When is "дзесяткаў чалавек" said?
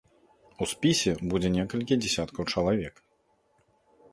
2.03-2.95